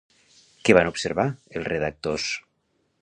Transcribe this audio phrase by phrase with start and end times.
[0.69, 1.25] Què van observar
[1.59, 2.27] els redactors?